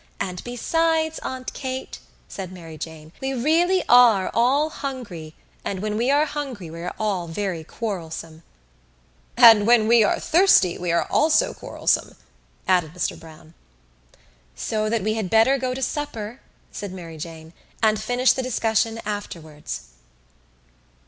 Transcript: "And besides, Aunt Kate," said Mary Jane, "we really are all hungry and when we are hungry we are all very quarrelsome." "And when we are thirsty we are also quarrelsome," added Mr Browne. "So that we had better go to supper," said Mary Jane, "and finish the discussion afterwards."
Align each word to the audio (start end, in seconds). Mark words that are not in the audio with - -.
"And 0.19 0.43
besides, 0.43 1.19
Aunt 1.21 1.53
Kate," 1.53 1.99
said 2.27 2.51
Mary 2.51 2.75
Jane, 2.75 3.11
"we 3.21 3.33
really 3.35 3.83
are 3.87 4.31
all 4.33 4.71
hungry 4.71 5.35
and 5.63 5.79
when 5.79 5.95
we 5.95 6.09
are 6.09 6.25
hungry 6.25 6.71
we 6.71 6.79
are 6.81 6.95
all 6.99 7.27
very 7.27 7.63
quarrelsome." 7.63 8.41
"And 9.37 9.67
when 9.67 9.87
we 9.87 10.03
are 10.03 10.19
thirsty 10.19 10.75
we 10.79 10.91
are 10.91 11.03
also 11.11 11.53
quarrelsome," 11.53 12.15
added 12.67 12.95
Mr 12.95 13.15
Browne. 13.19 13.53
"So 14.55 14.89
that 14.89 15.03
we 15.03 15.13
had 15.13 15.29
better 15.29 15.59
go 15.59 15.75
to 15.75 15.83
supper," 15.83 16.41
said 16.71 16.91
Mary 16.91 17.17
Jane, 17.19 17.53
"and 17.83 18.01
finish 18.01 18.31
the 18.33 18.41
discussion 18.41 18.99
afterwards." 19.05 19.83